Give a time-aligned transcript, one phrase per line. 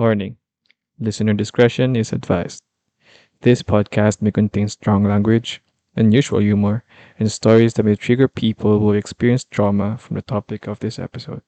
[0.00, 0.38] Warning
[0.98, 2.62] Listener discretion is advised.
[3.42, 5.60] This podcast may contain strong language,
[5.94, 6.84] unusual humor,
[7.18, 11.42] and stories that may trigger people who experience trauma from the topic of this episode.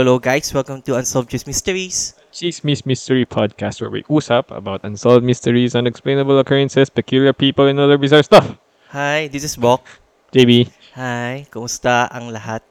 [0.00, 0.48] Hello, guys.
[0.56, 2.16] Welcome to Unsolved Juice Mysteries.
[2.32, 8.00] Chismis Mystery Podcast where we usap about unsolved mysteries, unexplainable occurrences, peculiar people, and other
[8.00, 8.56] bizarre stuff.
[8.96, 9.84] Hi, this is Bok.
[10.32, 12.64] JB, Hi, kumusta ang lahat?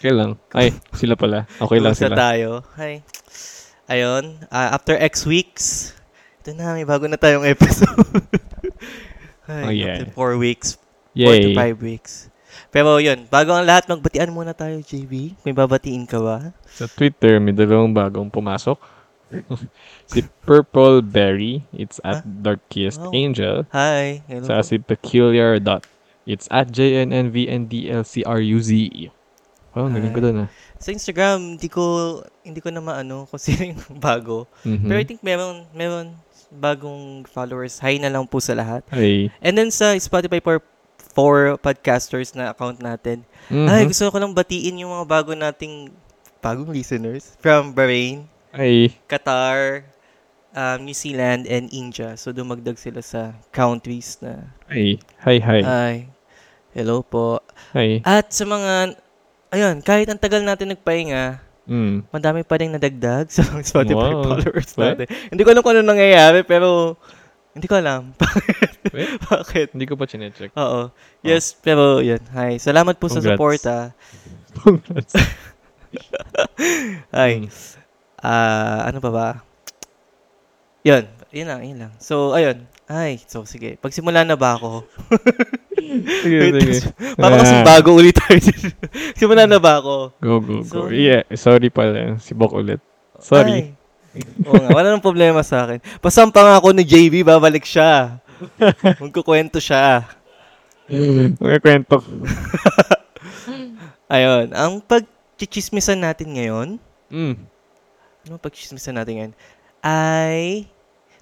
[0.00, 0.40] okay lang.
[0.56, 1.44] Ay, sila pala.
[1.60, 2.16] Okay lang kumusta sila.
[2.16, 2.64] tayo?
[2.80, 3.04] Hi.
[3.92, 5.92] Ayun, ah, after X weeks,
[6.40, 8.00] ito na, may bago na tayong episode.
[9.44, 10.00] Hi, Oh, yeah.
[10.00, 10.80] after four weeks,
[11.12, 11.52] four to Yay.
[11.52, 12.31] five weeks.
[12.72, 15.36] Pero yun, bago ang lahat, magbatian muna tayo, JB.
[15.44, 16.56] May babatiin ka ba?
[16.72, 18.80] Sa Twitter, may dalawang bagong pumasok.
[20.12, 23.12] si Purple Berry, it's at Darkest Wow.
[23.12, 23.68] Angel.
[23.72, 24.24] Hi.
[24.24, 24.48] Hello.
[24.48, 25.84] Sa si Peculiar Dot,
[26.24, 29.12] it's at JNNVNDLCRUZE.
[29.72, 30.24] Wow, ang galing ko Hi.
[30.28, 30.48] doon ah.
[30.76, 31.84] Sa Instagram, hindi ko
[32.44, 34.44] hindi ko na maano kung sino yung bago.
[34.64, 34.88] Mhm.
[34.88, 36.12] Pero I think meron meron
[36.52, 37.80] bagong followers.
[37.80, 38.84] Hi na lang po sa lahat.
[38.92, 39.32] Ay.
[39.40, 40.60] And then sa Spotify for
[41.12, 43.24] for podcasters na account natin.
[43.46, 43.68] Mhm.
[43.68, 45.92] Ay, gusto ko lang batiin yung mga bago nating
[46.40, 48.96] bagong listeners from Bahrain, Ay.
[49.06, 49.86] Qatar,
[50.50, 52.16] um, New Zealand, and India.
[52.16, 54.98] So dumagdag sila sa countries na Ay.
[55.22, 55.60] Hi, hi.
[55.60, 55.96] ay
[56.72, 57.40] hello po.
[57.72, 58.00] Hi.
[58.02, 58.96] At sa mga
[59.48, 62.10] ayun, kahit ang tagal natin nagpahinga, Mm.
[62.10, 64.24] madami pa rin nadagdag sa Spotify Wow.
[64.26, 64.98] followers What?
[64.98, 65.06] natin.
[65.30, 66.98] Hindi ko alam kung ano nangyayari, pero
[67.52, 68.16] hindi ko alam.
[68.94, 69.76] Wait, Bakit?
[69.76, 70.50] hindi ko pa chinecheck.
[70.56, 70.88] Oo.
[71.20, 72.20] Yes, pero yun.
[72.32, 72.56] Hi.
[72.56, 73.36] Salamat po sa Congrats.
[73.36, 73.86] support, ah.
[74.60, 75.12] Congrats.
[77.16, 77.44] Hi.
[77.44, 77.48] Mm.
[78.22, 79.28] Ah, ano pa ba?
[80.82, 81.04] Yun.
[81.32, 81.92] Yun lang, yun lang.
[81.96, 82.68] So, ayun.
[82.84, 83.80] Ay, so sige.
[83.80, 84.84] Pagsimula na ba ako?
[86.20, 86.92] sige, Wait, sige.
[87.16, 88.36] Para kasi bago ulit tayo.
[89.16, 90.12] Simula na ba ako?
[90.20, 90.80] Go, go, go.
[90.88, 92.20] So- yeah, sorry pala.
[92.20, 92.80] Si Bok ulit.
[93.16, 93.72] Sorry.
[93.72, 93.81] Ay.
[94.44, 95.80] Oo nga, wala nang problema sa akin.
[95.98, 98.20] Pasampa nga ako ni JB, babalik siya.
[99.02, 100.04] Magkukwento siya.
[100.90, 102.02] Mga kwento.
[104.12, 106.76] Ayun, ang pagchichismisan natin ngayon,
[107.12, 107.36] Mm.
[108.24, 109.34] ano pagchichismisan natin ngayon,
[109.84, 110.64] ay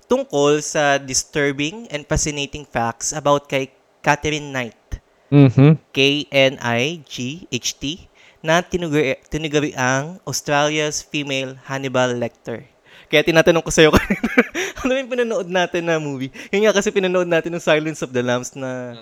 [0.06, 3.70] tungkol sa disturbing and fascinating facts about kay
[4.02, 4.74] Catherine Knight,
[5.30, 5.78] Mm-hmm.
[5.94, 7.82] K-N-I-G-H-T,
[8.42, 12.66] na tinugari, tinugari ang Australia's female Hannibal Lecter.
[13.10, 14.30] Kaya tinatanong ko sa'yo kanina,
[14.86, 16.30] ano yung pinanood natin na movie?
[16.54, 18.94] Yun nga kasi pinanood natin ng Silence of the Lambs na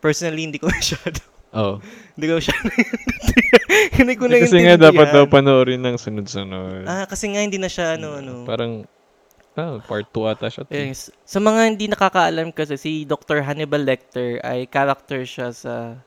[0.00, 1.20] personally hindi ko masyado.
[1.52, 1.76] Oh.
[2.16, 2.68] Hindi ko masyado.
[4.00, 6.88] hindi ko na Kasi nga dapat daw panoorin ng sunod-sunod.
[6.88, 8.48] Ah, kasi nga hindi na siya ano ano.
[8.48, 8.88] Parang,
[9.60, 10.64] ah, part 2 ata siya.
[10.72, 11.12] Yes.
[11.28, 13.44] Sa mga hindi nakakaalam kasi si Dr.
[13.44, 16.00] Hannibal Lecter ay character siya sa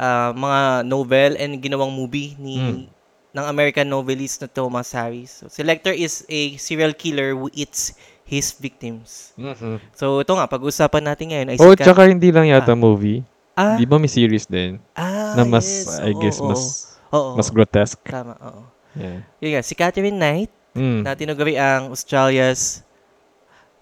[0.00, 2.86] ah, mga novel and ginawang movie ni Hmm.
[3.30, 5.30] Ng American novelist na Thomas Harris.
[5.36, 9.34] So, si Lecter is a serial killer who eats his victims.
[9.34, 9.82] Mhm.
[9.92, 13.26] So ito nga pag-usapan natin ngayon ay Oh, si Cat- tsaka hindi lang yata movie.
[13.52, 14.78] ah, Di ba may series din?
[14.92, 15.98] ah, na mas, yes.
[16.00, 16.62] I Oo, guess, oo, mas,
[17.10, 17.30] oo.
[17.34, 18.02] mas grotesque.
[18.04, 18.62] tama, oo.
[18.92, 19.26] Yeah.
[19.38, 21.02] Yun nga, si Catherine Knight Mm.
[21.02, 22.86] na tinugari ang Australia's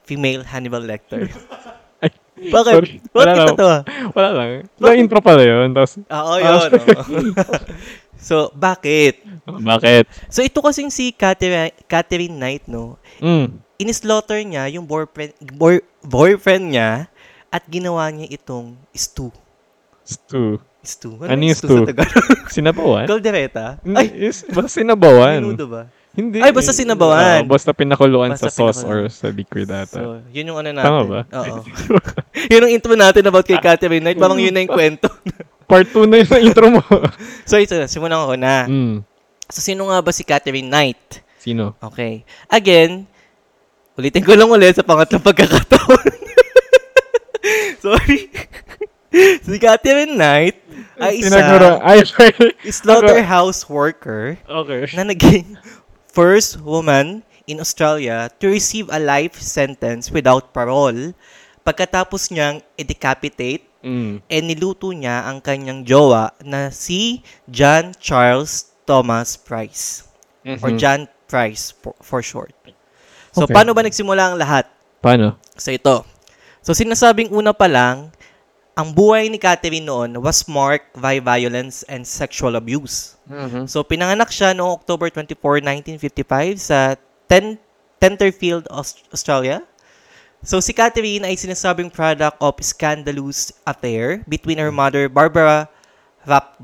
[0.03, 1.29] female Hannibal Lecter.
[2.01, 2.09] Ay,
[2.49, 2.73] Bakit?
[2.73, 2.93] sorry.
[3.05, 3.57] Bakit Wala kita lang.
[3.57, 3.83] to ah?
[4.15, 4.49] Wala lang.
[4.73, 5.69] Sa intro pala yun.
[5.71, 6.71] Tapos, Ah, Oo, yun.
[6.73, 7.03] oo.
[8.19, 9.23] So, bakit?
[9.47, 10.11] bakit?
[10.29, 12.99] So, ito kasing si Catherine, Catherine Knight, no?
[13.23, 13.63] Mm.
[13.79, 17.07] Inislaughter niya yung boyfriend, boy, boyfriend niya
[17.49, 19.31] at ginawa niya itong stew.
[20.03, 20.59] Stew.
[20.83, 21.21] Stew?
[21.23, 21.85] Ano yung yung stew?
[21.87, 22.49] Tagalog?
[22.57, 23.05] Sinabawan?
[23.07, 23.79] Caldereta?
[23.95, 25.43] Ay, is, basta sinabawan.
[25.43, 25.83] menudo ba?
[26.19, 26.43] Hindi.
[26.43, 27.47] Ay, basta sinabawan.
[27.47, 29.07] Oo, basta pinakuluan Basta sa sauce pinakuluan.
[29.07, 29.95] or sa liquid ata.
[30.03, 30.89] So, yun yung ano natin.
[30.91, 31.21] Tama ba?
[31.31, 31.57] Oo.
[32.53, 34.19] yun ang intro natin about kay Catherine Knight.
[34.19, 35.07] Parang yun na yung kwento.
[35.69, 36.83] Part 2 na yung intro mo.
[37.49, 38.65] so, ito, simulan ko na.
[38.65, 39.05] mm.
[39.49, 41.21] So, sino nga ba si Catherine Knight?
[41.37, 41.77] Sino?
[41.81, 42.25] Okay.
[42.49, 43.05] Again,
[43.95, 46.09] ulitin ko lang ulit sa pangatlong pagkakataon.
[47.85, 48.29] Sorry.
[49.47, 50.57] si Catherine Knight
[51.01, 51.41] ay isa
[51.81, 52.53] Ay, sorry.
[52.69, 54.91] slaughterhouse worker Okay.
[54.93, 55.57] na naging
[56.11, 61.17] first woman in Australia to receive a life sentence without parole
[61.65, 64.19] pagkatapos niyang i-decapitate Mm.
[64.27, 70.03] and niluto niya ang kanyang jowa na si John Charles Thomas Price
[70.43, 70.79] or Mhm.
[70.79, 72.51] John Price for, for short.
[73.31, 73.55] So, Okay.
[73.55, 74.67] paano ba nagsimula ang lahat?
[74.99, 75.39] Paano?
[75.55, 76.03] So, ito.
[76.59, 78.11] So, sinasabing una pa lang,
[78.75, 83.15] ang buhay ni Catherine noon was marked by violence and sexual abuse.
[83.69, 87.61] So, pinanganak siya noong October 24, 1955 sa Ten
[87.99, 89.63] Tenterfield, Aust- Australia.
[90.43, 95.67] So, si Catherine ay sinasabing product of scandalous affair between her mother, Barbara
[96.27, 96.55] Rap.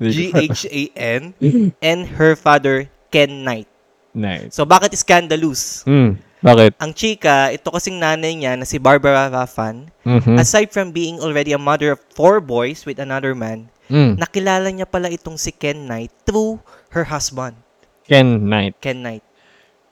[0.00, 1.22] R-O-U-G-H-A-N
[1.90, 3.68] and her father, Ken Knight.
[4.14, 4.54] Nice.
[4.54, 5.84] So, bakit scandalous?
[5.84, 6.18] Mm.
[6.40, 6.72] Bakit?
[6.80, 10.40] Ang chika, ito kasing nanay niya na si Barbara Raffan, Mhm.
[10.40, 14.16] aside from being already a mother of four boys with another man, Mm.
[14.16, 16.64] nakilala niya pala itong si Ken Knight through
[16.96, 17.60] her husband,
[18.08, 18.74] Ken Knight.
[18.80, 19.20] Ken Knight.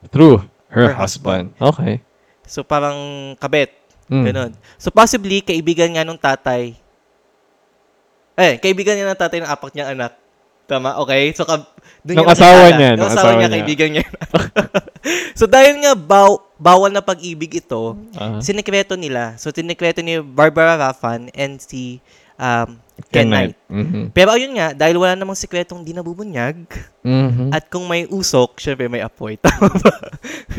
[0.06, 1.50] Through her, Her husband.
[1.58, 2.00] Okay.
[2.44, 2.96] So parang
[3.36, 3.74] kabet,
[4.06, 4.24] Mm.
[4.24, 4.50] ganun.
[4.76, 6.72] So possibly, kaibigan nga nung tatay.
[8.34, 10.12] Eh, kaibigan niya ng tatay ng apat niyang anak.
[10.64, 11.00] Tama?
[11.02, 11.32] Okay?
[11.32, 11.66] So, kab-
[12.04, 13.54] Nung niya asawa niya, Nung nung asawa asawa niya, niya.
[13.56, 14.06] kaibigan niya.
[15.38, 18.38] so, dahil nga baw- bawal na pag-ibig ito, Ah.
[18.38, 19.34] sinikreto nila.
[19.34, 21.98] So, sinikreto ni Barbara Raffan and si
[22.38, 22.78] um,
[23.14, 23.54] Ken Knight.
[23.70, 24.10] Mhm.
[24.10, 26.66] Pero ayun nga, dahil wala namang sikretong di nabubunyag,
[27.06, 27.54] Mhm.
[27.54, 29.38] at kung may usok, syempre may apoy.
[29.44, 29.94] Tama ba?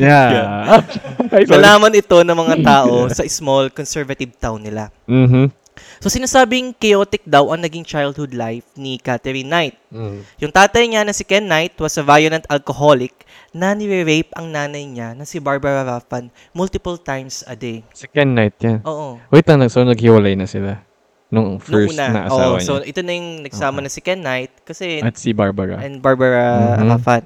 [0.00, 0.80] Yeah.
[1.30, 1.44] Sorry.
[1.44, 4.88] Nalaman ito ng mga tao sa small conservative town nila.
[5.04, 5.52] Mhm.
[6.00, 9.76] So sinasabing chaotic daw ang naging childhood life ni Catherine Knight.
[9.92, 10.24] Mm.
[10.40, 13.12] Yung tatay niya na si Ken Knight was a violent alcoholic
[13.52, 17.84] na nire-rape ang nanay niya na si Barbara Raffan multiple times a day.
[17.92, 18.80] Si Ken Knight yan.
[18.84, 19.20] Oo.
[19.28, 20.80] Wait lang, so naghiwalay na sila.
[21.30, 22.06] Nung Nung first una.
[22.10, 22.90] na asawa so niya.
[22.90, 25.78] ito na yung nagsama na si Ken Knight kasi At si Barbara.
[25.78, 26.90] and Barbara Mhm.
[26.90, 27.24] Raffan.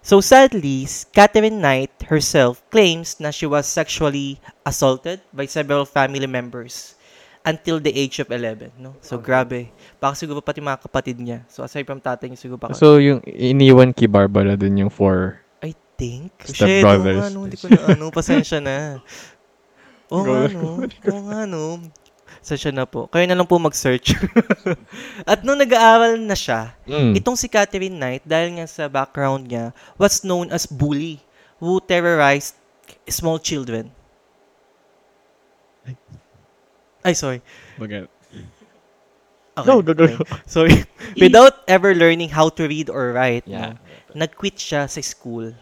[0.00, 6.94] So sadly, Catherine Knight herself claims na she was sexually assaulted by several family members
[7.42, 8.68] until the age of 11.
[8.76, 8.92] No?
[9.00, 9.68] So grabe.
[9.96, 11.44] Baka siguro pati mga kapatid niya.
[11.48, 12.76] So aside from tatay niya, siguro baka...
[12.76, 15.40] So, yung iniwan kay Barbara dun yung four.
[15.60, 16.30] I think.
[16.44, 17.16] Step Shit, brothers.
[17.16, 19.00] oo nga, no, hindi ko na, ano, pasensya na.
[20.12, 20.80] Oo nga, no.
[20.86, 21.64] Oo nga, no.
[22.48, 23.04] Pasensya na po.
[23.12, 24.16] Kayo na lang po mag-search.
[25.28, 27.12] At nung nag-aaral na siya, Mm.
[27.20, 31.20] itong si Catherine Knight, dahil nga sa background niya, was known as bully
[31.60, 32.56] who terrorized
[33.04, 33.92] small children.
[37.04, 37.44] Ay, sorry.
[37.76, 38.08] Bakit?
[38.08, 39.68] Okay.
[39.68, 40.24] No, no, no.
[40.48, 40.88] Sorry.
[41.20, 43.76] Without ever learning how to read or write, Yeah.
[43.76, 45.52] no, nag-quit siya sa school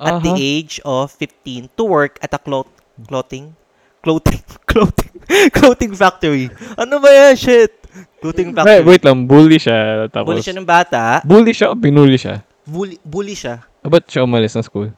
[0.00, 0.40] at the Aha.
[0.40, 2.72] age of 15 to work at a cloth
[3.04, 3.52] clothing
[4.00, 4.40] clothing
[4.72, 5.11] clothing
[5.56, 6.48] clothing factory.
[6.74, 7.34] Ano ba yan?
[7.34, 7.72] Shit.
[8.18, 8.84] Clothing Wait, factory.
[8.86, 10.06] wait lang, bully siya.
[10.08, 11.20] Tapos, bully siya ng bata.
[11.22, 12.40] bully siya o binully siya?
[12.62, 13.60] Bully, bully siya.
[13.82, 14.88] Ah, Ba't siya umalis ng school?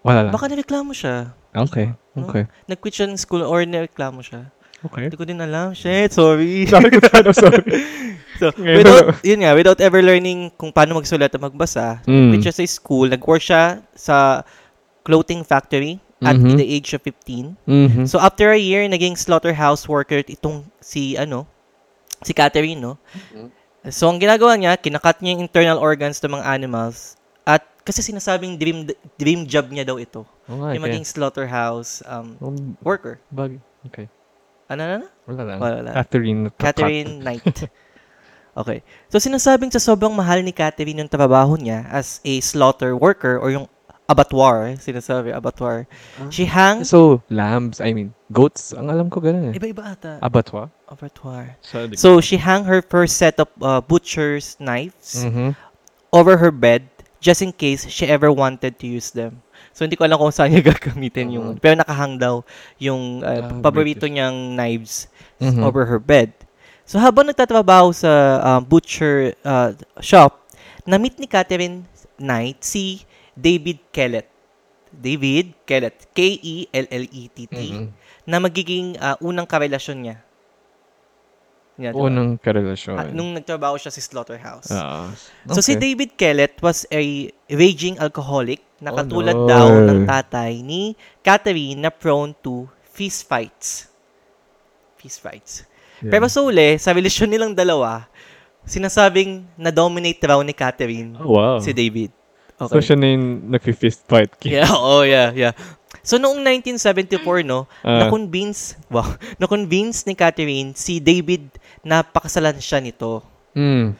[0.00, 0.32] Wala lang.
[0.32, 1.36] Baka nareklamo siya.
[1.52, 2.24] Okay, No?
[2.26, 2.48] okay.
[2.66, 4.48] Nag-quit siya ng school or nareklamo siya.
[4.80, 5.12] Okay.
[5.12, 5.76] Hindi ko din alam.
[5.76, 6.64] Shit, sorry.
[6.64, 7.60] Sabi ko sana, sorry.
[8.40, 12.32] so, Ngayon without, yun nga, without ever learning kung paano magsulat at magbasa, Mm.
[12.32, 14.40] quit siya sa school, nag-work siya sa
[15.04, 16.56] clothing factory at Mhm.
[16.56, 17.56] the age of 15.
[17.64, 18.04] Mhm.
[18.04, 21.48] So after a year, naging slaughterhouse worker itong si ano,
[22.20, 23.00] si Catherine, no?
[23.88, 27.16] So ang ginagawa niya, kinakat niya yung internal organs ng mga animals
[27.48, 28.84] at kasi sinasabing dream
[29.16, 30.28] dream job niya daw ito.
[30.46, 33.16] Oo nga, yung maging slaughterhouse um, Um, worker.
[33.32, 33.56] bag.
[33.88, 34.04] Okay.
[34.68, 35.08] Ano na na?
[35.24, 35.58] Wala lang.
[35.58, 35.94] Wala lang.
[35.96, 36.40] Catherine.
[36.54, 37.72] Catherine Knight.
[38.52, 38.84] Okay.
[39.08, 43.48] So sinasabing sa sobrang mahal ni Catherine yung trabaho niya as a slaughter worker or
[43.48, 43.64] yung
[44.10, 45.86] abattoir, sinasabi, abattoir.
[46.34, 49.54] She hangs, So, lambs, I mean, goats, ang alam ko ganun eh.
[49.54, 50.66] iba-iba ata, Abattoir?
[50.90, 51.54] abattoir.
[51.62, 55.54] So, So she hung her first set of uh, butcher's knives Mhm.
[56.10, 56.90] over her bed
[57.22, 59.46] just in case she ever wanted to use them.
[59.70, 61.62] So hindi ko alam kung saan niya gagamitin yung Mhm.
[61.62, 62.42] pero nakahang daw
[62.82, 64.18] yung uh, Ah, paborito British.
[64.18, 65.06] niyang knives
[65.38, 65.62] Mhm.
[65.62, 66.34] over her bed.
[66.82, 68.10] So habang nagtatrabaho sa
[68.42, 70.42] um, butcher uh, shop,
[70.82, 71.86] na-meet ni Catherine
[72.18, 73.06] Knight si
[73.40, 74.28] David Kellett.
[74.90, 77.86] David Kellett, E K-E-L-L-E-T-T, Mhm.
[78.26, 80.16] na magiging uh, unang karelasyon niya.
[81.80, 82.04] Yan, diba?
[82.04, 82.96] Unang karelasyon.
[82.98, 84.68] Ah, nung nagtrabaho siya sa slaughterhouse.
[84.68, 85.08] Oo.
[85.48, 85.80] So si Okay.
[85.80, 87.00] David Kellett was a
[87.48, 89.48] raging alcoholic na Oh, katulad no.
[89.48, 90.92] daw ng tatay ni
[91.24, 93.88] Catherine na prone to fist fights.
[95.00, 95.64] Fist fights.
[96.04, 96.12] Yeah.
[96.12, 98.04] Pero sa uli, sa relasyon nilang dalawa,
[98.66, 101.56] sinasabing na-dominate raw ni Catherine Oh, wow.
[101.64, 102.12] si David.
[102.68, 104.34] So, siya na yung nag-fist fight.
[104.44, 105.56] Yeah, oh yeah, yeah.
[106.00, 108.04] So noong 1974 no, Ah.
[108.04, 109.04] na-convince, wow,
[109.40, 111.48] na-convince ni Catherine si David
[111.84, 113.20] na pakasalan siya nito.
[113.52, 113.96] Mm.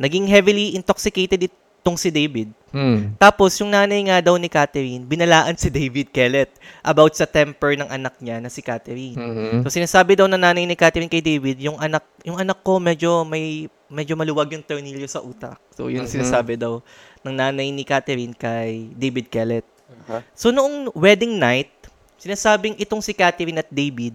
[0.00, 2.52] Naging heavily intoxicated it, tong si David.
[2.70, 3.18] Mm.
[3.18, 6.54] Tapos, yung nanay nga daw ni Catherine, binalaan si David Kellett
[6.86, 9.18] about sa temper ng anak niya na si Catherine.
[9.18, 9.66] Mhm.
[9.66, 13.26] So, sinasabi daw ng nanay ni Catherine kay David, yung anak, yung anak ko medyo
[13.26, 15.58] may, medyo maluwag yung tornilyo sa utak.
[15.74, 16.14] So, yun Mhm.
[16.20, 16.78] sinasabi daw
[17.26, 19.66] ng nanay ni Catherine kay David Kellett.
[20.06, 20.22] Aha.
[20.38, 21.74] So, noong wedding night,
[22.22, 24.14] sinasabing itong si Catherine at David,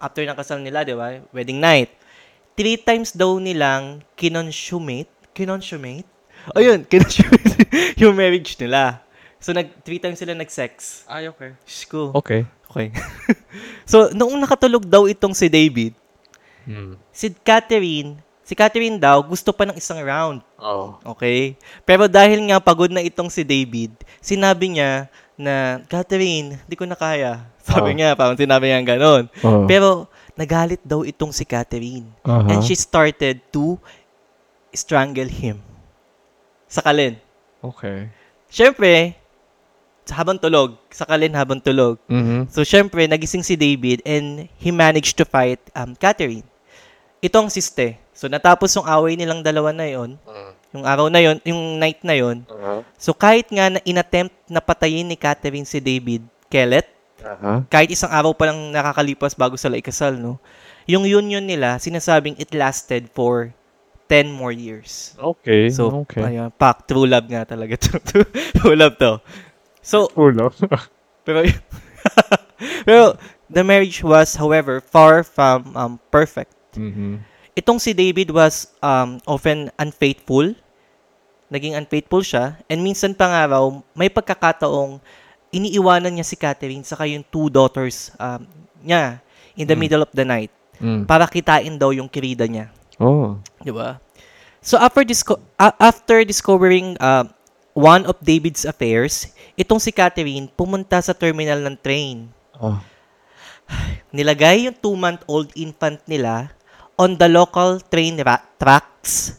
[0.00, 1.20] after ng kasal nila, di ba?
[1.36, 1.92] Wedding night.
[2.54, 5.10] Three times daw nilang kinonsumate.
[5.34, 6.13] Kinonsumate?
[6.52, 7.64] Ayun, kinonsumate
[7.96, 9.00] yung marriage nila.
[9.40, 11.04] So, nag, three times sila nag-sex.
[11.04, 11.56] Ay, okay.
[11.64, 12.12] Diyos ko.
[12.16, 12.44] Okay.
[12.68, 12.88] Okay.
[13.90, 15.92] so, noong nakatulog daw itong si David,
[16.64, 16.96] Mm.
[17.12, 20.40] si Catherine, si Catherine daw gusto pa ng isang round.
[20.56, 20.96] Oh.
[21.12, 21.60] Okay?
[21.84, 26.96] Pero dahil nga pagod na itong si David, sinabi niya na, Catherine, di ko na
[26.96, 27.44] kaya.
[27.60, 27.96] Sabi Oh.
[27.96, 29.28] niya, parang sinabi niya ganon.
[29.44, 29.68] Oh.
[29.68, 32.08] Pero, nagalit daw itong si Catherine.
[32.24, 32.48] Aha.
[32.48, 33.76] And she started to
[34.72, 35.60] strangle him.
[36.74, 37.14] Sakalin.
[37.62, 38.10] Okay.
[38.50, 39.14] Siyempre,
[40.02, 42.02] sa habang tulog, sakalin habang tulog.
[42.10, 42.50] Mhm.
[42.50, 46.44] So, syempre, nagising si David and he managed to fight um, Catherine.
[47.22, 47.96] Ito ang siste.
[48.10, 50.18] So, natapos yung away nilang dalawa na yon
[50.74, 52.82] yung araw na yon yung night na yon Aha.
[52.98, 56.90] So, kahit nga na inattempt na patayin ni Catherine si David Kellett,
[57.22, 57.62] Aha.
[57.70, 60.36] kahit isang araw pa lang nakakalipas bago sila ikasal, no?
[60.84, 63.54] Yung union nila, sinasabing it lasted for
[64.06, 65.16] 10 more years.
[65.16, 65.70] Okay.
[65.70, 66.22] So, okay.
[66.22, 67.74] ayun, pack, true love nga talaga.
[67.80, 67.98] to.
[68.60, 69.18] true love to.
[69.80, 70.56] So, Full of.
[71.24, 71.44] pero,
[72.88, 73.16] pero,
[73.48, 76.52] the marriage was, however, far from um, perfect.
[76.76, 77.20] mhm.
[77.54, 80.58] Itong si David was um, often unfaithful.
[81.46, 82.58] Naging unfaithful siya.
[82.66, 83.62] And minsan pa nga raw,
[83.94, 84.98] may pagkakataong
[85.48, 88.42] iniiwanan niya si Catherine saka yung two daughters um,
[88.82, 89.22] niya
[89.54, 89.82] in the Mm.
[89.86, 90.50] middle of the night
[90.82, 91.06] Mm.
[91.06, 92.74] para kitain daw yung kirida niya.
[92.96, 93.38] Oh.
[93.58, 93.98] Di ba?
[94.58, 97.28] So after disco- after discovering uh,
[97.72, 102.30] one of David's affairs, itong si Catherine pumunta sa terminal ng train.
[102.56, 102.78] Oh.
[104.14, 106.54] Nilagay yung two-month-old infant nila
[106.94, 109.38] on the local train ra- tracks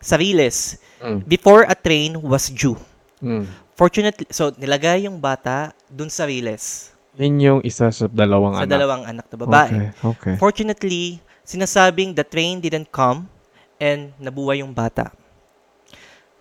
[0.00, 1.22] sa Riles Mm.
[1.24, 2.74] before a train was due.
[3.22, 3.46] Mm.
[3.72, 8.72] Fortunately, so nilagay yung bata dun sa Riles Yun yung isa sa dalawang sa anak.
[8.72, 9.70] dalawang anak na babae.
[9.70, 9.86] Okay.
[10.02, 10.34] Okay.
[10.34, 13.24] Fortunately, sinasabing the train didn't come
[13.80, 15.08] and nabuhay yung bata.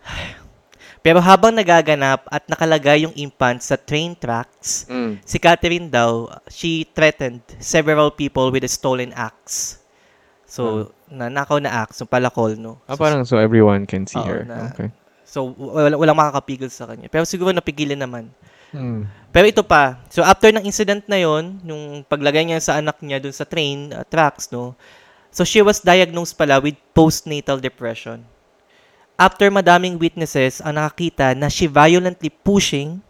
[0.99, 5.23] Pero habang nagaganap at nakalagay yung infant sa train tracks, Mm.
[5.23, 9.79] si Catherine daw, she threatened several people with a stolen axe.
[10.43, 12.79] So, nanakaw na axe, yung palakol, no?
[12.83, 14.41] Ah, So, parang so everyone can see Oo, her.
[14.43, 14.91] na- Okay.
[15.23, 17.07] so wala, walang makakapigil sa kanya.
[17.07, 18.31] Pero siguro napigilan naman.
[18.73, 19.07] Mm.
[19.31, 23.21] Pero ito pa, so after ng incident na yon, yung paglagay niya sa anak niya
[23.21, 24.73] dun sa train uh, tracks, no?
[25.29, 28.25] So she was diagnosed pala with postnatal depression.
[29.17, 33.05] After madaming witnesses ang nakakita na she violently pushing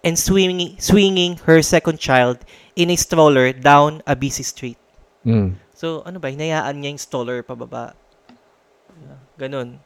[0.00, 2.40] and swinging, swinging her second child
[2.76, 4.80] in a stroller down a busy street.
[5.24, 5.60] Mm.
[5.76, 7.96] So, ano ba, hinayaan niya yung stroller pababa.
[9.36, 9.80] Ganon.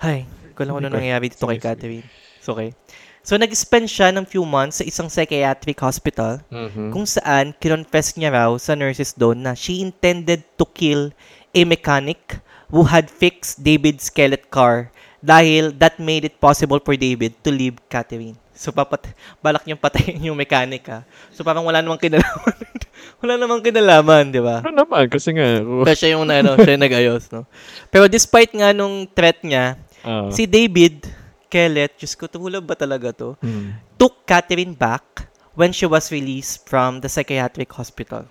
[0.00, 0.24] Hay,
[0.56, 1.60] ko lang ano nangyayari dito kay.
[1.60, 2.08] Catherine.
[2.40, 2.72] So, okay.
[3.20, 6.88] So, nag-spend siya ng few months sa isang psychiatric hospital Mhm.
[6.88, 11.12] kung saan kinonfess niya raw sa nurses doon na she intended to kill
[11.52, 12.40] a mechanic
[12.72, 14.88] who had fixed David's skeleton car
[15.20, 18.40] dahil that made it possible for David to leave Catherine.
[18.56, 21.04] So, papat balak niyang patayin yung mechanic, ha?
[21.32, 22.56] So, parang wala namang kinalaman.
[23.20, 24.64] wala namang kinalaman, di ba?
[24.64, 27.44] Ano naman, kasi nga, oh, Pero siya yung, ano, siya yung nag-ayos, no?
[27.88, 30.28] Pero despite nga nung threat niya, ah.
[30.28, 31.04] si David
[31.50, 33.34] Kellett, Diyos ko, tumulog ba talaga to?
[33.42, 33.90] Mm.
[34.00, 38.24] took Catherine back when she was released from the psychiatric hospital.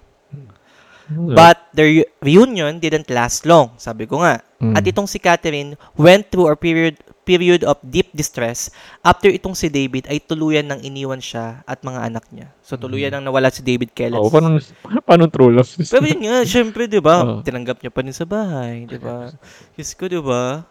[1.09, 4.45] But the re- reunion didn't last long, sabi ko nga.
[4.61, 4.77] Mm.
[4.77, 8.73] At itong si Catherine went through a period period of deep distress
[9.05, 12.49] after itong si David ay tuluyan nang iniwan siya at mga anak niya.
[12.65, 14.21] So tuluyan nang nawala si David Kellett.
[14.21, 14.57] Oh, paano,
[15.05, 15.69] paano true love?
[15.69, 17.21] Pero yun nga, syempre, di ba?
[17.25, 17.41] Oo.
[17.45, 19.29] Tinanggap niya pa rin sa bahay, di ba?
[19.77, 20.65] Diyos ko, di ba?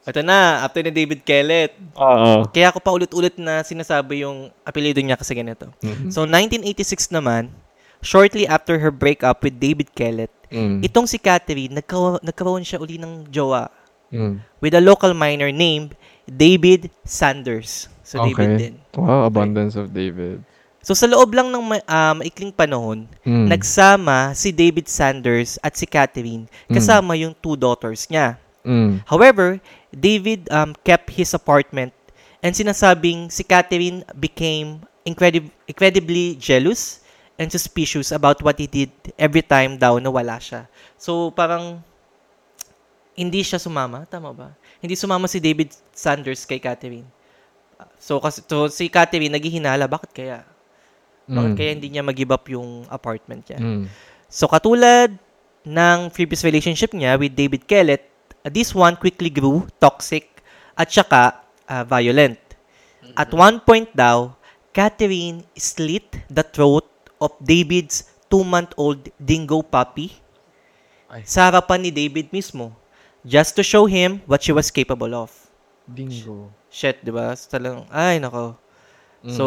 [0.00, 2.48] Ito na, after ni David Kellett, Oo.
[2.48, 5.68] kaya ako pa ulit-ulit na sinasabi yung apelido niya kasi ganito.
[5.84, 6.08] Mhm.
[6.08, 7.52] So, 1986 naman,
[8.00, 10.80] shortly after her breakup with David Kellett, Mm.
[10.80, 13.68] itong si Catherine, nagkaw- nagkaroon siya uli ng jowa
[14.08, 14.40] Mm.
[14.58, 15.92] with a local miner named
[16.24, 17.86] David Sanders.
[18.00, 18.74] So, David din.
[18.96, 20.42] Wow, abundance of David.
[20.80, 23.52] So, sa loob lang ng ah, maikling panahon, Mm.
[23.52, 28.40] nagsama si David Sanders at si Catherine kasama yung two daughters niya.
[28.64, 29.00] Mm.
[29.08, 29.58] However,
[29.90, 31.92] David um, kept his apartment
[32.44, 37.00] and sinasabing si Catherine became incredib- incredibly jealous
[37.40, 40.68] and suspicious about what he did every time daw na wala siya.
[41.00, 41.80] So, parang
[43.16, 44.48] hindi siya sumama, tama ba?
[44.80, 47.04] hindi sumama si David Sanders kay Catherine.
[48.00, 50.40] So, kasi, so si Catherine naghihinala, bakit kaya?
[51.28, 51.56] Bakit Mm.
[51.56, 53.60] kaya hindi niya mag-give up yung apartment niya?
[53.60, 53.84] Mm.
[54.32, 55.12] So, katulad
[55.68, 58.08] ng previous relationship niya with David Kellett,
[58.48, 60.40] this one quickly grew toxic
[60.76, 61.36] at saka
[61.68, 62.40] uh, violent.
[63.16, 64.38] At one point daw,
[64.70, 66.86] Catherine slit the throat
[67.18, 70.14] of David's two-month-old dingo puppy
[71.10, 71.26] Ay.
[71.26, 72.70] sa harapan ni David mismo
[73.26, 75.34] just to show him what she was capable of.
[75.90, 76.54] Dingo.
[76.70, 77.34] Shit, di ba?
[77.34, 78.54] Talang, ay, nako.
[79.26, 79.34] Mm.
[79.34, 79.44] So,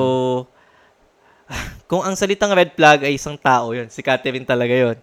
[1.89, 4.97] kung ang salitang red flag ay isang tao yun, si Catherine talaga yun.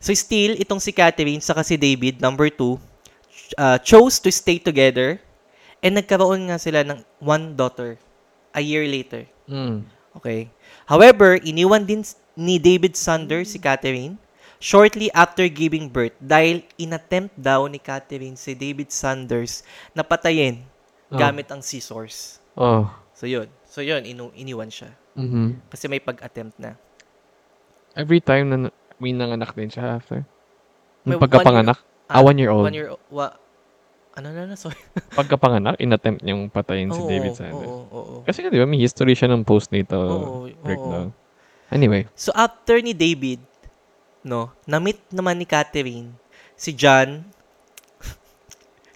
[0.00, 2.80] So, still, itong si Catherine saka si David, number two,
[3.56, 5.20] uh, chose to stay together
[5.82, 7.98] and nagkaroon nga sila ng one daughter
[8.54, 9.26] a year later.
[9.48, 9.84] Mm.
[10.16, 10.52] Okay?
[10.86, 12.04] However, iniwan din
[12.36, 14.16] ni David Sander si Catherine
[14.62, 20.62] shortly after giving birth dahil inattempt daw ni Catherine si David Sanders na patayin
[21.12, 21.20] Oh.
[21.20, 22.40] gamit ang scissors.
[22.56, 22.88] Oh.
[23.12, 23.44] So, yun.
[23.68, 24.00] So, yun.
[24.08, 24.88] Inu- iniwan siya.
[25.12, 25.60] Mhm.
[25.68, 26.72] Kasi may pag-attempt na.
[27.92, 28.56] Every time na
[28.96, 30.24] may nanganak din siya after.
[31.04, 31.76] May pagkapanganak.
[32.08, 32.64] Ah, one year old.
[32.64, 33.36] One year wa,
[34.12, 34.56] ano na na?
[34.56, 34.76] Sorry.
[35.18, 37.68] Pagkapanganak, inattempt niyang patayin si Oo, David Sanders.
[37.68, 38.22] Oo, oo, oo.
[38.28, 41.08] Kasi nga, di ba, may history siya ng postnatal Oo, breakdown.
[41.12, 41.72] oo.
[41.72, 42.04] Anyway.
[42.12, 43.40] So, after ni David,
[44.20, 46.12] no, na-meet naman ni Catherine
[46.52, 47.24] si John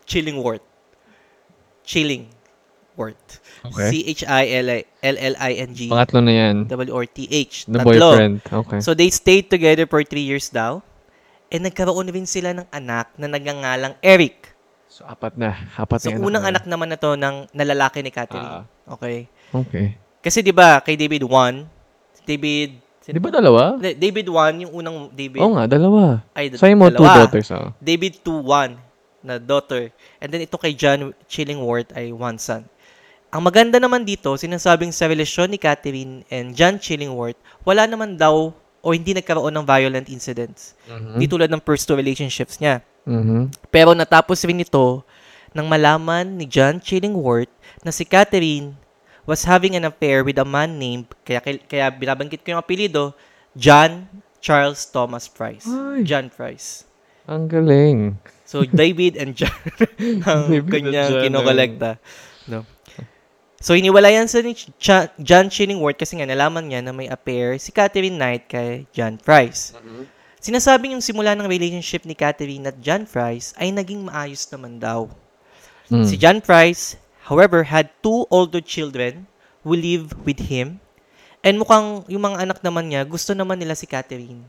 [0.06, 0.62] Chillingworth.
[1.82, 3.40] Chillingworth.
[3.66, 3.88] Okay.
[3.90, 5.80] C-H-I-L-L-I-N-G.
[5.90, 6.56] Pangatlo na yan.
[6.70, 7.66] W-R-T-H.
[7.66, 7.88] The Tatlo.
[7.88, 8.35] boyfriend.
[8.46, 8.80] Okay.
[8.85, 10.85] So, they stayed together for three years daw.
[11.50, 14.55] And nagkaroon rin sila ng anak na nagangalang Eric.
[14.97, 15.53] So, apat na.
[15.76, 16.57] Apat So, na unang na.
[16.57, 18.65] anak naman na to ng nalalaki ni Catherine.
[18.88, 19.29] okay.
[19.53, 19.87] Okay.
[20.25, 21.69] Kasi 'di ba kay David 1,
[22.25, 22.71] David
[23.07, 23.79] Di ba dalawa?
[23.79, 25.38] David 1 yung unang David.
[25.38, 26.26] Oo nga, dalawa.
[26.35, 27.23] ay, d- Sa'yo mo, two dalawa.
[27.23, 27.55] daughters.
[27.55, 27.71] Oh.
[27.79, 28.75] David 2 1
[29.23, 29.95] na daughter.
[30.19, 32.67] And then ito kay John Chillingworth ay one son.
[33.31, 38.50] Ang maganda naman dito, sinasabing sa relasyon ni Catherine and John Chillingworth, wala naman daw
[38.87, 40.78] o hindi nagkaroon ng violent incidents.
[41.19, 42.87] Di tulad ng first two relationships niya.
[43.02, 43.50] Mhm.
[43.75, 45.02] Pero natapos rin ito
[45.50, 47.50] nang malaman ni John Chillingworth
[47.83, 48.78] na si Catherine
[49.26, 53.10] was having an affair with a man named, kaya, kaya binabanggit ko yung apelido,
[53.58, 54.06] John
[54.39, 55.67] Charles Thomas Price.
[55.67, 56.06] Ay.
[56.06, 56.87] John Price.
[57.26, 58.23] Ang galing.
[58.47, 59.50] So, David and John
[60.30, 61.99] ang David kanyang kinokolekta.
[62.47, 62.63] No.
[63.56, 67.73] So, iniwalayan sa ni Ch- John Chillingworth kasi nga nalaman niya na may affair si
[67.73, 69.73] Catherine Knight kay John Price.
[70.45, 75.08] Sinasabing yung simula ng relationship ni Catherine at John Price ay naging maayos naman daw.
[75.88, 76.04] Mm.
[76.04, 79.25] Si John Price, however, had two older children
[79.64, 80.78] who live with him.
[81.40, 84.45] And mukhang yung mga anak naman niya, gusto naman nila si Catherine.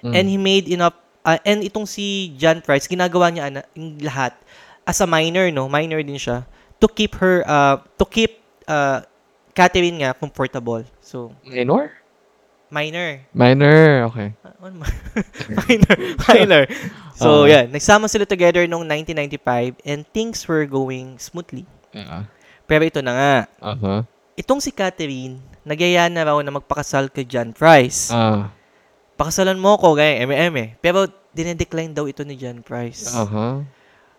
[0.00, 0.12] Mm.
[0.16, 0.96] And he made enough,
[1.28, 4.32] uh, and itong si John Price, ginagawa niya ana, yung lahat
[4.88, 5.68] as a minor, no?
[5.68, 6.46] Minor din siya.
[6.80, 9.02] To keep her, uh, to keep uh,
[9.52, 10.84] Catherine nga comfortable.
[11.00, 11.90] So, Minor?
[12.68, 13.22] minor.
[13.32, 14.10] Minor.
[14.10, 14.34] Okay.
[14.42, 14.52] Ah,
[15.64, 15.96] minor.
[16.28, 16.62] Minor.
[17.14, 17.48] So, Ah.
[17.48, 17.64] yeah.
[17.64, 21.64] Nagsama sila together noong 1995 and things were going smoothly.
[21.94, 22.26] Yeah.
[22.66, 23.34] Pero ito na nga.
[23.62, 24.00] Uh-huh.
[24.36, 28.10] Itong si Catherine, nagyaya na raw na magpakasal kay John Price.
[28.12, 28.52] Ah.
[29.16, 30.76] Pakasalan mo ko, gaya, eme-eme.
[30.84, 33.08] Pero, dinedecline daw ito ni John Price.
[33.16, 33.64] Uh-huh.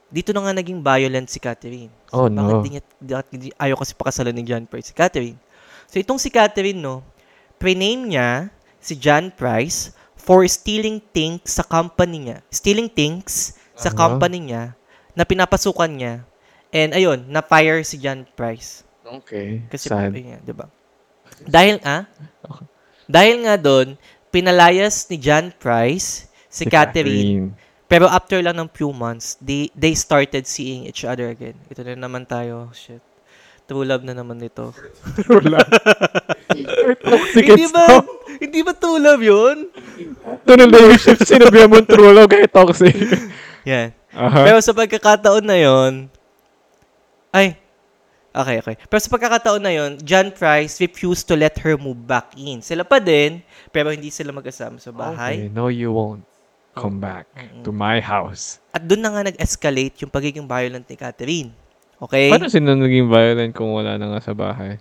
[0.07, 1.91] Dito na nga naging violent si Catherine.
[2.15, 2.63] Oh, bakit no.
[2.63, 5.35] di niya, bakit di, ayaw kasi pakasalan ni John Price si Catherine.
[5.91, 7.03] So, itong si Catherine, no,
[7.59, 8.47] prename niya
[8.79, 12.37] si John Price for stealing things sa company niya.
[12.47, 13.99] Stealing things sa Aha.
[13.99, 14.75] company niya
[15.11, 16.23] na pinapasukan niya.
[16.71, 18.87] And ayun, na-fire si John Price.
[19.03, 19.63] Okay.
[19.71, 20.11] Kasi, Sad.
[20.11, 20.65] ayun nga, di ba?
[21.47, 22.07] Dahil, ah?
[23.07, 23.95] Dahil nga doon,
[24.31, 27.55] pinalayas ni John Price si, Catherine.
[27.87, 31.55] Pero after lang ng few months, they they started seeing each other again.
[31.71, 32.67] Ito na naman tayo.
[32.75, 32.99] Shit.
[33.67, 34.71] True love na naman ito.
[37.03, 37.83] Toxic hindi and ba?
[37.83, 38.07] stuff.
[38.39, 39.71] Hindi ba true love yun?
[40.47, 41.27] Tunnel relationship.
[41.27, 42.95] Sinabihan mo true love kahit toxic.
[43.67, 43.91] Yan.
[44.15, 44.39] Aha.
[44.47, 46.07] Pero sa pagkakataon na yon,
[47.35, 47.59] ay,
[48.31, 48.75] okay, okay.
[48.87, 52.63] Pero sa pagkakataon na yon, John Price refused to let her move back in.
[52.63, 55.47] Sila pa din, pero hindi sila magkasama sa bahay.
[55.47, 55.51] Okay.
[55.51, 56.26] No, you won't
[56.77, 57.63] come back Mm-mm.
[57.65, 58.61] to my house.
[58.71, 61.51] At doon na nga nag-escalate yung pagiging violent ni Catherine.
[61.97, 62.29] Okay?
[62.29, 64.77] Paano sila naging violent kung wala na nga sa bahay?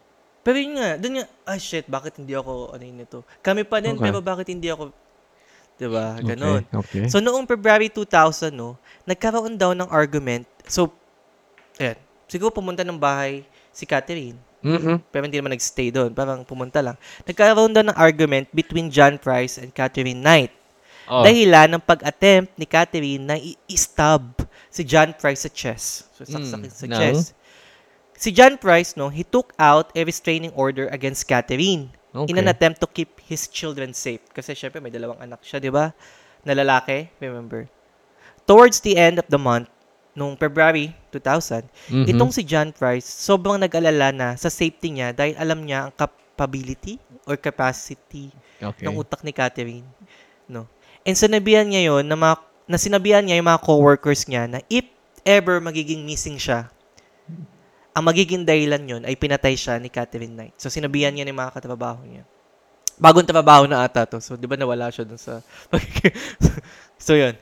[0.46, 3.26] Pero yun nga, doon nga, ah shit, bakit hindi ako, ano yun ito?
[3.42, 4.04] Kami pa din, Okay.
[4.06, 4.94] pero bakit hindi ako,
[5.74, 6.62] diba, ganon.
[6.70, 7.02] Okay.
[7.02, 7.10] okay.
[7.10, 8.78] So, noong February 2000, no,
[9.08, 10.46] nagkaroon daw ng argument.
[10.70, 10.94] So,
[11.82, 11.98] ayan,
[12.30, 13.42] siguro pumunta ng bahay
[13.74, 14.38] si Catherine.
[14.66, 14.98] Mhm.
[15.12, 16.10] Pero hindi naman nagstay doon.
[16.10, 16.98] Parang pumunta lang.
[17.22, 20.50] Nagkaroon daw ng argument between John Price and Catherine Knight.
[21.06, 21.22] Oh.
[21.22, 23.36] dahilan ng pag-attempt ni Catherine na
[23.70, 26.10] i-stab si John Price sa chest.
[26.18, 27.26] So, saksakin Mm, sa chest.
[28.16, 32.32] Si John Price, no, he took out a restraining order against Catherine Okay.
[32.32, 34.24] in an attempt to keep his children safe.
[34.32, 35.92] Kasi syempre may dalawang anak siya, di ba?
[36.42, 37.68] Na lalaki, remember.
[38.48, 39.68] Towards the end of the month,
[40.16, 42.08] nung February 2000, Mhm.
[42.08, 46.96] itong si John Price, sobrang nag-alala na sa safety niya dahil alam niya ang capability
[47.28, 48.88] or capacity okay.
[48.88, 49.84] ng utak ni Catherine.
[50.48, 50.64] No.
[51.06, 54.82] And sinabihan niya yon na, mga, na sinabihan niya yung mga coworkers niya na if
[55.22, 56.66] ever magiging missing siya,
[57.94, 60.58] ang magiging dahilan yon ay pinatay siya ni Catherine Knight.
[60.58, 62.26] So sinabihan niya ng mga katrabaho niya.
[62.98, 64.18] Bagong trabaho na ata to.
[64.18, 65.40] So di ba nawala siya dun sa...
[67.06, 67.38] so yun.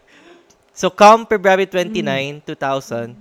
[0.77, 3.17] So come February 29, 2000,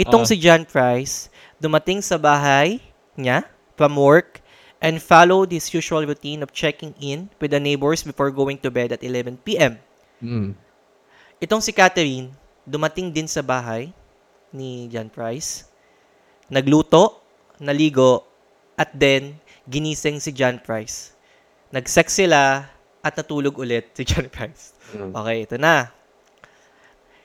[0.00, 0.30] itong Ah.
[0.30, 1.28] si John Price
[1.62, 2.82] dumating sa bahay
[3.14, 3.46] niya
[3.78, 4.41] from work
[4.82, 8.90] and followed his usual routine of checking in with the neighbors before going to bed
[8.90, 9.78] at 11 p.m.
[10.18, 10.58] Mm.
[11.38, 12.34] Itong si Catherine,
[12.66, 13.94] dumating din sa bahay
[14.50, 15.70] ni John Price,
[16.50, 17.22] nagluto,
[17.62, 18.26] naligo,
[18.74, 19.38] at then
[19.70, 21.14] ginising si John Price.
[21.70, 22.66] Nag-sex sila
[23.00, 24.74] at natulog ulit si John Price.
[24.98, 25.14] Mm.
[25.14, 25.94] Okay, ito na.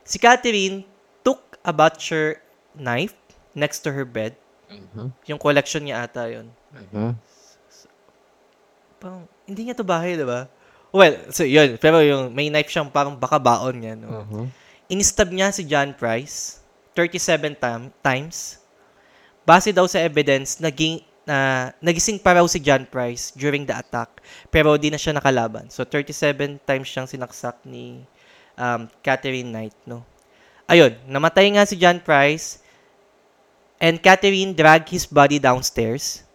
[0.06, 0.86] Si Catherine
[1.26, 2.40] took a butcher
[2.78, 3.18] knife
[3.58, 4.38] next to her bed.
[4.70, 5.10] Uh-huh.
[5.26, 6.48] Yung collection niya ata yun.
[6.72, 7.12] Uh-huh.
[9.08, 10.52] Parang, hindi niya to bahay, di ba?
[10.92, 11.80] Well, so yun.
[11.80, 13.96] Pero yung may knife siyang parang baka baon niya.
[13.96, 14.12] No?
[14.12, 14.46] Uh-huh.
[14.92, 16.60] Inistab niya si John Price
[16.92, 18.60] 37 tam- times.
[19.48, 24.20] Base daw sa evidence, naging, na nagising pa raw si John Price during the attack.
[24.52, 25.72] Pero di na siya nakalaban.
[25.72, 28.04] So, 37 times siyang sinaksak ni
[28.60, 29.78] um, Catherine Knight.
[29.88, 30.04] No?
[30.68, 32.60] Ayun, namatay nga si John Price
[33.80, 36.28] and Catherine dragged his body downstairs.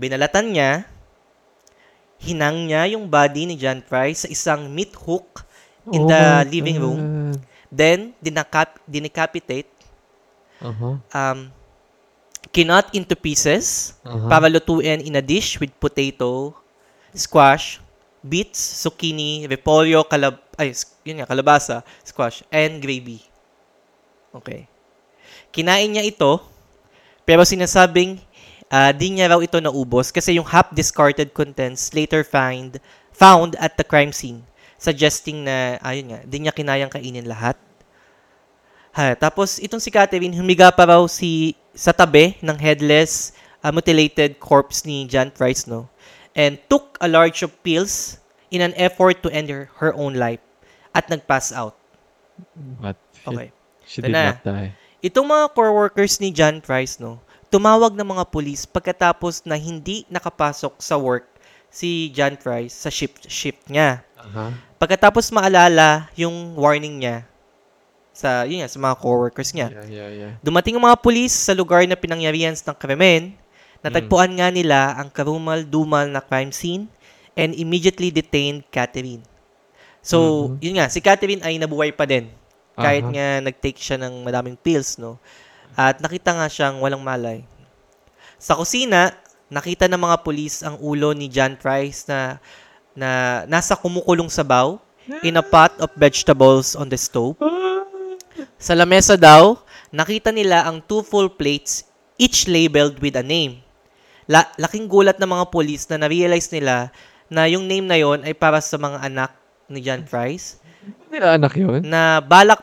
[0.00, 0.88] Binalatan niya,
[2.18, 5.42] hinang niya yung body ni John Price sa isang meat hook
[5.90, 7.00] in Oh the living room.
[7.00, 7.40] God.
[7.74, 9.68] Then, dinakap, dinicapitate,
[10.64, 10.96] Uh-huh.
[11.12, 11.38] um,
[12.48, 14.30] kinot into pieces Uh-huh.
[14.30, 16.54] para lutuin in a dish with potato,
[17.12, 17.82] squash,
[18.24, 20.72] beets, zucchini, repolyo, kalab ay,
[21.04, 23.20] yun nga, kalabasa, squash, and gravy.
[24.32, 24.70] Okay.
[25.50, 26.40] Kinain niya ito,
[27.26, 28.22] pero sinasabing
[28.70, 32.80] ah, di niya raw ito naubos kasi yung half-discarded contents later find,
[33.14, 34.44] found at the crime scene,
[34.76, 37.56] suggesting na, ayun nga, di niya kinayang kainin lahat.
[38.94, 43.34] Ha, tapos itong si Catherine, humiga pa raw si sa tabi ng headless,
[43.66, 45.90] uh, mutilated corpse ni John Price, no?
[46.38, 48.22] And took a large of pills
[48.54, 50.38] in an effort to end her, her own life
[50.94, 51.74] at nag-pass out.
[52.78, 52.94] What?
[53.18, 53.48] She, Okay.
[53.82, 54.24] she Ito did na.
[54.30, 54.70] not die.
[55.02, 57.18] Itong mga coworkers ni John Price, no,
[57.54, 61.30] tumawag ng mga pulis pagkatapos na hindi nakapasok sa work
[61.70, 64.02] si John Price sa shift shift niya.
[64.18, 64.50] Uh-huh.
[64.74, 67.22] Pagkatapos maalala yung warning niya
[68.10, 69.70] sa yun nga, sa mga coworkers niya.
[69.70, 70.32] Yeah, yeah, yeah.
[70.42, 73.38] Dumating ang mga pulis sa lugar na pinangyarihan ng krimen.
[73.86, 76.90] Natagpuan nga nila ang karumal-dumal na crime scene
[77.38, 79.22] and immediately detained Catherine.
[80.02, 80.58] So, Mhm.
[80.58, 82.32] yun nga, si Catherine ay nabuhay pa din.
[82.74, 83.12] Kahit Aha.
[83.14, 85.22] nga nag-take siya ng madaming pills, no?
[85.74, 87.42] At nakita nga siyang walang malay.
[88.38, 89.14] Sa kusina,
[89.50, 92.38] nakita ng mga pulis ang ulo ni John Price na
[92.94, 94.78] na nasa kumukulong sabaw
[95.26, 97.34] in a pot of vegetables on the stove.
[98.56, 99.58] Sa lamesa daw,
[99.90, 103.60] nakita nila ang two full plates, each labeled with a name.
[104.30, 106.88] La- laking gulat ng mga polis na na-realize nila
[107.28, 109.30] na yung name na yon ay para sa mga anak
[109.68, 110.64] ni John Price
[111.08, 111.80] na anak yun?
[111.84, 112.60] na balak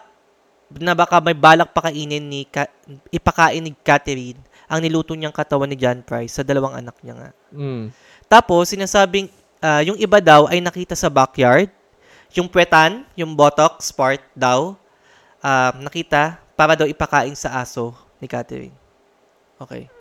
[0.80, 2.72] na baka may balak pakainin ni Ka-
[3.12, 4.40] ipakain ni Catherine
[4.72, 7.30] ang niluto niyang katawan ni John Price sa dalawang anak niya nga.
[7.52, 7.92] Mm.
[8.32, 9.28] Tapos, sinasabing,
[9.60, 11.68] ah, yung iba daw ay nakita sa backyard.
[12.32, 14.80] Yung puwetan, yung buttocks part daw,
[15.44, 17.92] ah, nakita para daw ipakain sa aso
[18.24, 18.72] ni Catherine.
[19.60, 19.92] Okay.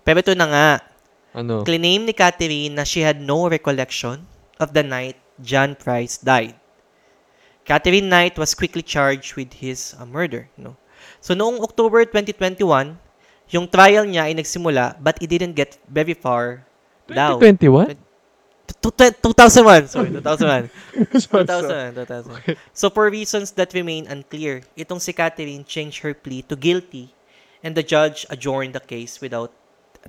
[0.00, 0.68] Pero ito na nga,
[1.36, 1.60] Ano?
[1.68, 4.24] claim ni Catherine na she had no recollection
[4.56, 6.56] of the night John Price died.
[7.66, 10.48] Catherine Knight was quickly charged with his uh, murder.
[10.56, 10.78] No?
[11.20, 12.94] So noong October 2021,
[13.50, 16.62] yung trial niya ay nagsimula but it didn't get very far
[17.10, 17.38] daw.
[17.42, 17.98] 2021?
[18.66, 19.86] Tu- tu- 2001.
[19.90, 20.70] Sorry, 2001.
[21.22, 22.56] So- 2001, 2001.
[22.74, 27.14] So for reasons that remain unclear, itong si Catherine changed her plea to guilty
[27.62, 29.50] and the judge adjourned the case without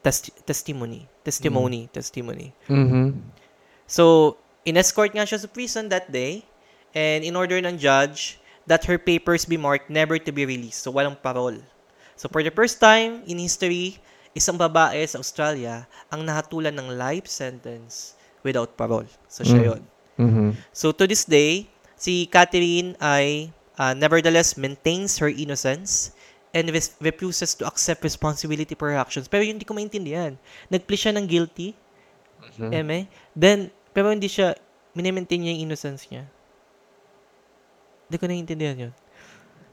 [0.02, 1.10] testi- testimony.
[1.26, 1.90] Testimony.
[1.90, 2.54] Testimony.
[2.70, 3.18] Mhm.
[3.88, 4.36] So,
[4.68, 6.44] in-escort nga siya sa prison that day
[6.96, 10.84] and in order ng judge that her papers be marked never to be released.
[10.84, 11.60] So, walang parol.
[12.20, 14.00] So, for the first time in history,
[14.36, 19.08] isang babae sa Australia ang nahatulan ng life sentence without parole.
[19.32, 19.68] So, siya Mm.
[19.72, 19.82] yun.
[20.18, 20.50] Mhm.
[20.76, 26.12] So, to this day, si Catherine ay uh, nevertheless maintains her innocence
[26.52, 29.30] and res- refuses to accept responsibility for her actions.
[29.30, 30.36] Pero yun hindi ko maintindihan.
[30.74, 31.78] Nag-plead siya ng guilty,
[32.58, 32.70] Mhm.
[32.74, 33.00] eme,
[33.38, 34.58] then, pero hindi siya,
[34.98, 36.26] minimaintain niya yung innocence niya.
[38.08, 38.94] Hindi ko naiintindihan yun.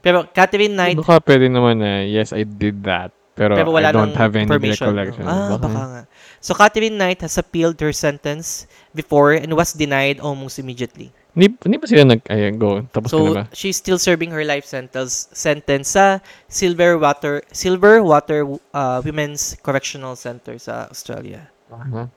[0.05, 3.09] Pero Catherine Knight, Baka pwede naman na, yes, I did that.
[3.35, 5.27] Pero, pero wala I don't have any recollection.
[5.27, 6.03] Ah, baka nga.
[6.39, 8.63] So, Catherine Knight has appealed her sentence
[8.95, 11.11] before and was denied almost immediately.
[11.35, 13.43] Hindi, hindi ba sila nag, ay, go, tapos ka na So, ba?
[13.51, 20.15] she's still serving her life sentence sentence sa Silver Water Silver Water uh, Women's Correctional
[20.15, 21.51] Center sa Australia.
[21.67, 22.07] Aha.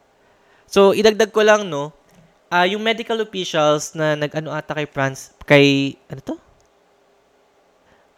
[0.71, 1.98] So, idagdag ko lang, no,
[2.49, 6.37] ah yung medical officials na nag-ano ata kay France, kay, ano to?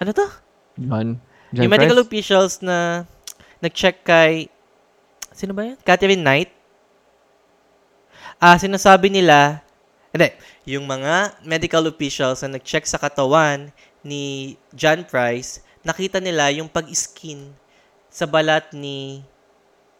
[0.01, 0.27] Ano to?
[0.79, 1.19] John?
[1.53, 2.07] John yung medical Price?
[2.07, 3.05] officials na
[3.61, 4.49] nag-check kay,
[5.35, 5.79] sino ba yan?
[5.83, 6.51] Catherine Knight.
[8.40, 9.61] Ah, sinasabi nila,
[10.14, 10.33] hindi,
[10.64, 13.69] yung mga medical officials na nag-check sa katawan
[14.01, 17.53] ni John Price, nakita nila yung pag-skin
[18.09, 19.21] sa balat ni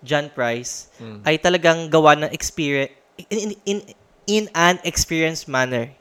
[0.01, 1.21] John Price Mm.
[1.29, 2.91] ay talagang gawa ng experience
[3.29, 3.79] in, in, in,
[4.27, 5.93] in an experienced manner.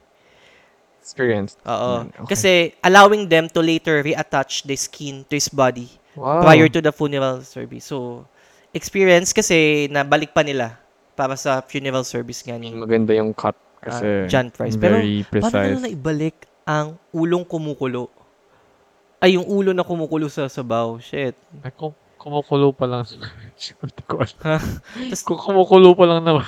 [1.00, 1.56] Experienced.
[1.64, 2.06] Oo.
[2.06, 2.28] Okay.
[2.28, 6.42] Kasi allowing them to later reattach the skin to his body Wow.
[6.42, 7.86] prior to the funeral service.
[7.86, 8.26] So,
[8.70, 10.76] experience kasi nabalik pa nila
[11.14, 14.76] para sa funeral service nga ni Maganda yung cut Ah, kasi John Price.
[14.76, 15.64] Pero, very paano precise.
[15.72, 16.36] nila naibalik
[16.68, 18.12] ang ulong kumukulo?
[19.16, 21.00] Ay, yung ulo na kumukulo sa sabaw.
[21.00, 21.32] Shit.
[21.64, 23.08] Ay, kung kumukulo pa lang.
[23.80, 24.60] Hindi ko alam.
[25.24, 26.44] Kung kumukulo pa lang naman.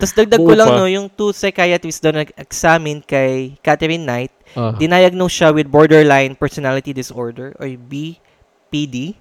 [0.00, 4.72] Tapos dagdag ko lang, no, yung two psychiatrists daw nag-examine kay Catherine Knight, Ah.
[4.74, 9.14] diniagnose siya with borderline personality disorder or BPD.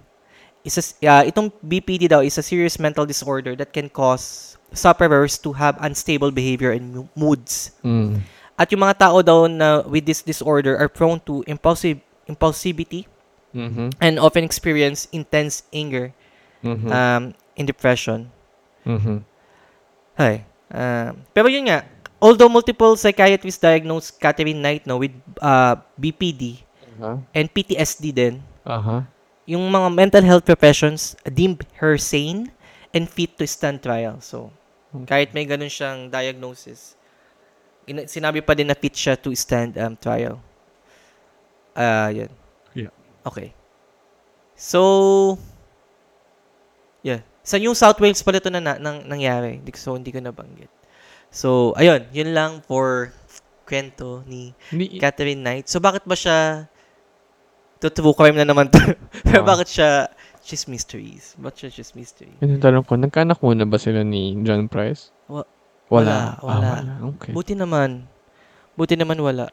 [0.64, 5.54] Isa, ah, itong BPD daw is a serious mental disorder that can cause sufferers to
[5.54, 7.76] have unstable behavior and mo- moods.
[7.84, 8.22] Mm.
[8.56, 13.08] At yung mga tao daw na with this disorder are prone to impulsive impulsivity
[13.56, 13.98] Mhm.
[13.98, 16.14] and often experience intense anger
[16.62, 16.92] Mhm.
[16.92, 17.24] um,
[17.58, 18.30] and depression.
[18.86, 19.26] Mhm.
[20.20, 20.44] Hi.
[20.70, 21.86] Um, pero yun nga,
[22.22, 26.62] although multiple psychiatrists diagnosed Catherine Knight no, with uh, BPD
[27.02, 27.18] Aha.
[27.34, 29.08] and PTSD din, Aha.
[29.50, 32.54] yung mga mental health professions deemed her sane
[32.94, 34.22] and fit to stand trial.
[34.22, 34.54] So,
[35.10, 36.94] kahit may ganun siyang diagnosis,
[37.90, 40.38] ina- sinabi pa din na fit siya to stand um, trial.
[41.74, 42.30] Ah, yan.
[42.78, 42.94] Yeah.
[43.26, 43.54] Okay.
[44.60, 45.40] So,
[47.02, 47.24] yeah.
[47.50, 49.58] Sa New South Wales pala ito na, na nang, nangyari.
[49.74, 50.70] So, hindi ko nabanggit.
[51.34, 52.06] So, ayun.
[52.14, 53.10] Yun lang for
[53.66, 55.66] kwento ni Hindi, Catherine Knight.
[55.66, 56.70] So, bakit ba siya
[57.80, 58.78] to true crime na naman to?
[59.26, 59.50] Pero Ah.
[59.50, 59.90] bakit siya
[60.42, 61.34] she's mysteries?
[61.38, 62.34] Bakit siya she's mystery?
[62.38, 65.10] yun yung tanong ko, nagkaanak muna ba sila ni John Price?
[65.26, 65.50] Wa-
[65.90, 66.38] Wala.
[66.46, 66.70] wala, wala.
[67.02, 67.34] Ah, Okay.
[67.34, 68.06] Buti naman.
[68.74, 69.50] Buti naman wala.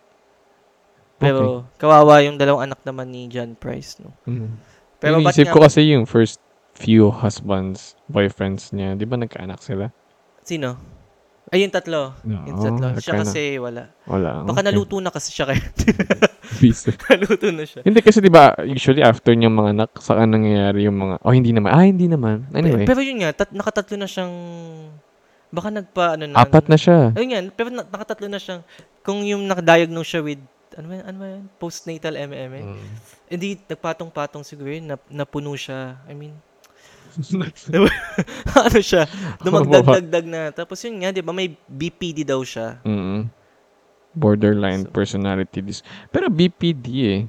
[1.16, 4.12] Pero, kawawa yung dalawang anak naman ni John Price, no?
[4.28, 4.52] Mm.
[5.00, 6.44] Pero, Yung ba't isip nga, ko kasi yung first
[6.76, 9.88] few husbands, boyfriends niya, di ba nagkaanak sila?
[10.46, 10.78] sino?
[11.46, 12.10] Ay, yung tatlo.
[12.26, 12.86] No, Yung tatlo.
[12.98, 13.26] Siya nagkaanak.
[13.30, 13.82] kasi wala.
[14.10, 14.42] Wala.
[14.42, 14.66] Baka okay.
[14.66, 15.62] naluto na kasi siya kaya.
[16.58, 16.90] Busy.
[17.10, 17.86] naluto na siya.
[17.86, 21.54] hindi kasi di ba usually after niyang mga anak, saka nangyayari yung mga, oh hindi
[21.54, 22.50] naman, ah hindi naman.
[22.50, 24.34] Anyway, Pero yun nga, tat- nakatatlo na siyang,
[25.54, 26.34] baka nagpa, ano na.
[26.42, 27.14] apat na siya.
[27.14, 28.62] Ayun nga, pero na- nakatatlo na siyang,
[29.06, 30.42] kung yung nakadiagnose siya with,
[30.74, 31.42] ano ba yan, ano ba yan?
[31.62, 32.60] Postnatal MMA.
[32.74, 32.78] Mm.
[33.30, 36.02] Hindi, nagpatong-patong siguro yun, nap- napuno siya.
[36.10, 36.34] I mean,
[38.66, 39.08] ano siya,
[39.40, 40.42] dumagdag-dagdag na.
[40.50, 42.80] Tapos yun nga, di ba, may BPD daw siya.
[42.82, 43.28] Mm.
[44.12, 45.80] Borderline So- personality dis.
[46.08, 47.20] Pero BPD eh.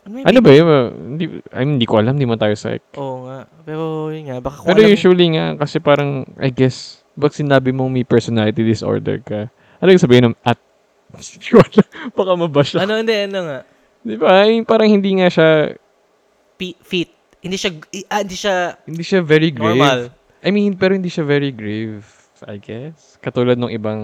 [0.00, 0.64] Ano, Ano ba yun?
[1.12, 2.96] Hindi, I mean, hindi ko alam, hindi mo tayo psych.
[2.96, 3.44] Oo nga.
[3.62, 7.92] Pero yun nga, baka Pero alam- usually nga, kasi parang, I guess, pag sinabi mong
[7.92, 10.56] may personality disorder ka, ano yung sabihin ng at?
[11.12, 11.86] Hindi ko alam.
[12.16, 12.72] Baka mabash.
[12.80, 13.58] Ano, hindi, ano nga.
[14.00, 14.26] Di ba?
[14.40, 15.76] Ay, parang hindi nga siya,
[16.56, 17.12] P- fit.
[17.40, 19.76] Hindi siya, i- ah, hindi siya hindi siya very grave.
[19.76, 20.00] normal.
[20.40, 22.04] I mean, pero hindi siya very grave,
[22.44, 23.20] I guess.
[23.20, 24.00] Katulad ng ibang...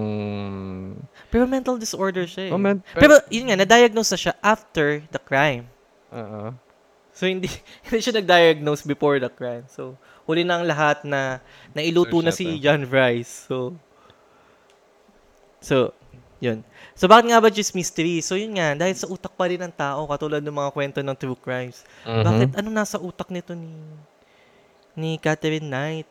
[1.29, 2.53] Pero mental disorder siya eh.
[2.53, 5.65] Oh, man, Pero yun nga, na-diagnose na siya after the crime.
[6.13, 6.53] Oo.
[7.09, 7.49] So hindi
[7.89, 9.65] hindi siya nag-diagnose before the crime.
[9.65, 9.97] So
[10.29, 11.41] huli na ang lahat na
[11.73, 12.61] nailuto So, na si.
[12.61, 13.49] John Bryce.
[13.49, 13.73] So
[15.57, 15.91] So,
[16.37, 16.61] yun.
[16.97, 18.25] So bakit nga ba just mystery?
[18.25, 21.13] So yun nga, dahil sa utak pa rin ng tao katulad ng mga kwento ng
[21.13, 21.85] true crimes.
[22.01, 22.23] Mhm.
[22.25, 23.69] Bakit ano nasa utak nito ni
[24.97, 26.09] ni Catherine Knight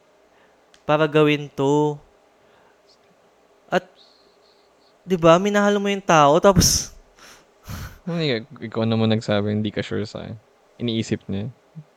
[0.87, 1.99] para gawin to?
[3.66, 3.83] At
[5.03, 6.94] 'di ba, minahal mo yung tao tapos
[8.66, 10.31] ikaw naman nagsabi, hindi ka sure sa.
[10.79, 11.51] Iniisip niya.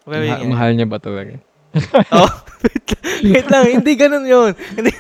[0.10, 0.42] well, nga.
[0.50, 1.38] mahal niya ba talaga?
[2.10, 2.26] Oh,
[2.66, 2.90] wait.
[3.36, 4.52] Wait lang, hindi ganun yun.
[4.76, 4.92] Hindi?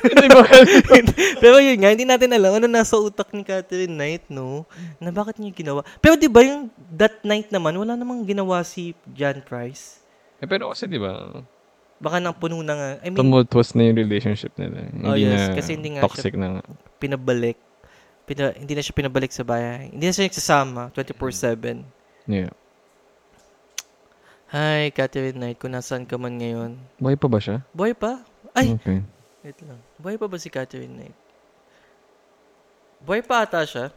[1.43, 4.67] Pero yun nga, hindi natin alam ano nasa utak ni Catherine Knight, no?
[4.97, 5.81] Na bakit niya ginawa.
[5.99, 10.03] Pero di ba yung that night naman, wala namang ginawa si John Price.
[10.39, 11.43] eh, pero kasi di ba,
[11.99, 12.89] Baka nang puno na nga.
[13.03, 14.87] I mean, tumultuous na yung relationship nila.
[15.03, 16.63] Oh, Hindi yes, na kasi hindi nga toxic na nga.
[16.95, 17.59] pinabalik.
[18.23, 19.91] Pina, hindi na siya pinabalik sa bahay.
[19.91, 21.83] Hindi na siya nagsasama 24-7.
[22.23, 22.55] Yeah.
[24.49, 26.73] Hi, Catherine Knight, kung nasaan ka man ngayon.
[26.97, 27.61] Buhay pa ba siya?
[27.69, 28.25] Buhay pa?
[28.57, 29.05] Ay, Okay.
[29.45, 29.77] wait lang.
[30.01, 31.17] Buhay pa ba si Catherine Knight?
[33.05, 33.93] Buhay pa ata siya.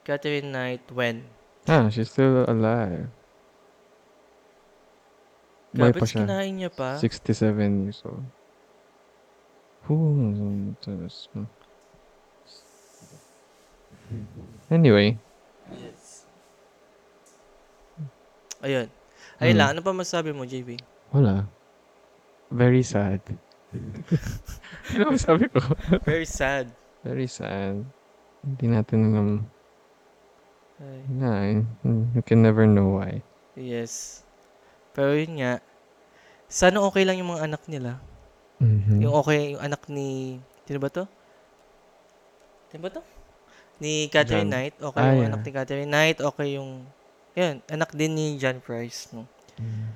[0.00, 1.28] Catherine Knight, when?
[1.68, 3.12] Ah, she's still alive.
[5.76, 6.24] Buhay Grabe, pa siya.
[6.24, 6.96] kinain niya pa.
[6.96, 8.24] 67 years old.
[9.92, 9.94] Who
[10.32, 11.28] knows?
[14.72, 15.18] Anyway,
[18.60, 18.88] Ayun.
[19.36, 19.60] Ayun Hmm.
[19.60, 20.80] lang, ano pa masabi mo, JB?
[21.12, 21.44] wala.
[22.48, 23.20] Very sad.
[24.94, 25.58] ano masabi ko?
[26.06, 26.70] Very sad.
[27.02, 27.82] Very sad.
[28.40, 29.28] Hindi natin alam.
[30.78, 31.60] Ay, Na, eh.
[32.14, 33.20] you can never know why.
[33.54, 34.22] yes.
[34.92, 35.60] Pero yun nga,
[36.48, 38.00] sana okay lang yung mga anak nila.
[38.62, 39.04] Mhm.
[39.04, 41.04] Yung okay, yung anak ni, sino ba to?
[42.70, 43.02] Sino ba to?
[43.76, 44.52] Ni Catherine John.
[44.56, 44.74] Knight.
[44.78, 45.28] Okay Ah, yung yeah.
[45.28, 46.18] anak ni Catherine Knight.
[46.22, 46.88] Okay yung,
[47.36, 49.12] yun, anak din ni John Price.
[49.12, 49.28] No?
[49.60, 49.86] Mhm.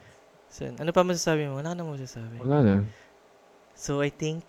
[0.51, 1.57] So, ano pa masasabi mo?
[1.59, 2.37] Wala ka na masasabi.
[2.43, 2.75] Wala na.
[3.73, 4.45] So, I think,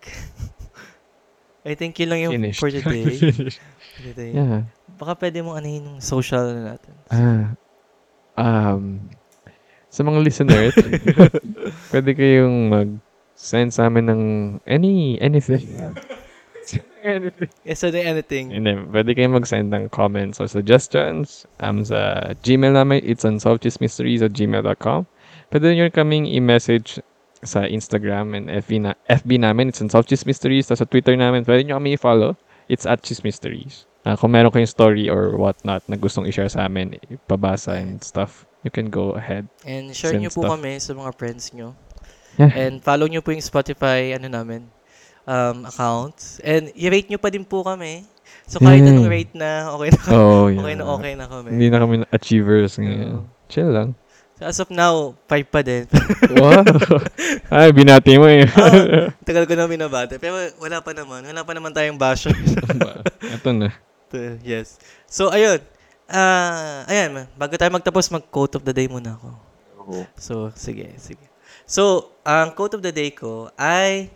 [1.68, 2.60] I think yun lang yung Finished.
[2.60, 3.16] for today.
[3.16, 4.30] For today.
[4.34, 4.68] yeah.
[4.98, 6.94] Baka pwede mong anahin yung social na natin.
[7.08, 7.42] Ah,
[8.36, 8.98] um,
[9.88, 10.74] sa mga listeners,
[11.94, 14.22] pwede kayong mag-send sa amin ng
[14.66, 15.64] any, anything.
[17.02, 17.50] Anything.
[17.66, 18.52] Yes, so anything.
[18.54, 23.02] And then, pwede kayong mag-send ng comments or suggestions um, sa Gmail namin.
[23.04, 25.06] It's unsolvedmysteries at gmail.com.
[25.52, 27.02] Pwede nyo kaming i-message
[27.42, 29.68] sa Instagram and FB, na, FB namin.
[29.68, 30.70] It's unsolvedmysteries.
[30.70, 32.38] Tapos sa Twitter namin, pwede nyo kami i-follow.
[32.70, 33.84] It's at chismysteries.
[34.02, 38.46] Ah, kung meron kayong story or whatnot na gustong i-share sa amin, ipabasa and stuff,
[38.66, 39.46] you can go ahead.
[39.62, 40.58] And share nyo po stuff.
[40.58, 41.78] kami sa mga friends nyo.
[42.34, 42.50] Yeah.
[42.50, 44.66] And follow nyo po yung Spotify, ano namin,
[45.26, 46.38] um, accounts.
[46.42, 48.06] And i-rate nyo pa din po kami.
[48.46, 48.90] So kahit Mm.
[48.90, 50.60] anong rate na, okay na, Oh, yeah.
[50.60, 51.48] okay na okay na kami.
[51.54, 53.22] Hindi na kami achievers ngayon.
[53.22, 53.26] Oo.
[53.46, 53.94] Chill lang.
[54.40, 55.86] So as of now, 5 pa din.
[56.40, 56.64] wow!
[57.52, 58.42] Ay, binati mo eh.
[58.48, 60.18] Ah, tagal ko na binabate.
[60.18, 61.22] Pero wala pa naman.
[61.22, 62.34] Wala pa naman tayong basher.
[63.22, 63.70] Ito na.
[64.42, 64.80] yes.
[65.06, 65.62] So, ayun.
[66.12, 69.28] Ah, ayan, bago tayo magtapos, mag-quote of the day muna ako.
[70.18, 71.24] So, sige, sige.
[71.64, 74.12] So, ang quote of the day ko ay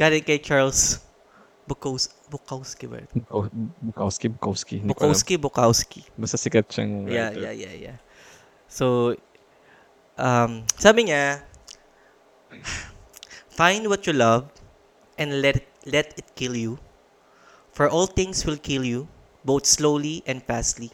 [0.00, 1.04] galing kay Charles
[1.68, 2.16] Bukowski.
[2.32, 3.04] Bukowski ba?
[3.28, 3.44] Oh,
[3.84, 4.74] Bukowski, Bukowski.
[4.80, 4.88] Hindi.
[4.96, 6.00] Bukowski, Bukowski.
[6.16, 7.44] Basta sikat siyang Yeah, writer.
[7.44, 7.96] yeah, yeah, yeah.
[8.64, 9.12] So,
[10.16, 11.44] um, sabi niya,
[13.60, 14.48] find what you love
[15.20, 16.80] and let it, let it kill you.
[17.76, 19.06] For all things will kill you,
[19.44, 20.90] both slowly and fastly.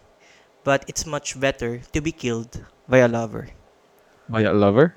[0.66, 2.58] But it's much better to be killed
[2.90, 3.54] by a lover.
[4.26, 4.92] By a lover?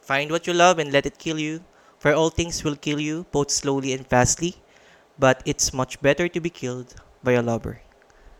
[0.00, 1.60] Find what you love and let it kill you.
[2.04, 4.60] For all things will kill you, both slowly and fastly.
[5.16, 6.92] But it's much better to be killed
[7.24, 7.80] by a lover.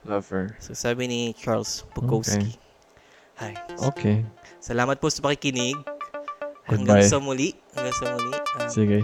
[0.05, 0.53] Lover.
[0.61, 2.61] So sabi ni Charles Bukowski.
[3.41, 3.57] Hi.
[3.89, 4.29] Okay.
[4.61, 5.81] Salamat po sa pakikinig.
[5.81, 6.77] Goodbye.
[6.77, 7.57] Hanggang sa muli.
[7.73, 8.33] Hanggang sa muli.
[8.37, 9.01] Ah, Sige.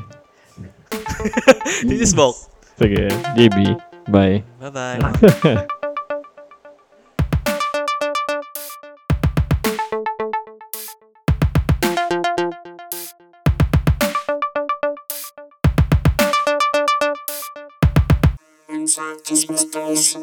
[1.88, 2.37] this is Bok.
[2.77, 3.09] Sige.
[3.40, 3.81] JB.
[4.12, 4.44] Bye.
[4.61, 5.73] Bye-bye.
[19.90, 20.19] Inside this mysteries.